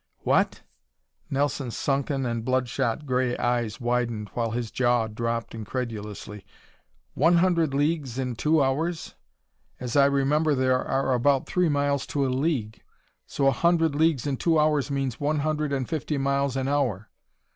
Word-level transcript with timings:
"What!" 0.23 0.63
Nelson's 1.29 1.77
sunken 1.77 2.25
and 2.25 2.43
blood 2.43 2.67
shot 2.67 3.05
gray 3.05 3.37
eyes 3.37 3.79
widened, 3.79 4.29
while 4.33 4.49
his 4.49 4.71
jaw 4.71 5.05
dropped 5.05 5.53
incredulously. 5.53 6.43
"One 7.13 7.35
hundred 7.35 7.75
leagues 7.75 8.17
in 8.17 8.35
two 8.35 8.63
hours? 8.63 9.13
As 9.79 9.95
I 9.95 10.05
remember 10.05 10.55
there 10.55 10.83
are 10.83 11.13
about 11.13 11.45
three 11.45 11.69
miles 11.69 12.07
to 12.07 12.25
a 12.25 12.33
league, 12.33 12.81
so 13.27 13.45
a 13.45 13.51
hundred 13.51 13.93
leagues 13.93 14.25
in 14.25 14.37
two 14.37 14.57
hours 14.57 14.89
means 14.89 15.19
one 15.19 15.41
hundred 15.41 15.71
and 15.71 15.87
fifty 15.87 16.17
miles 16.17 16.57
an 16.57 16.67
hour! 16.67 17.11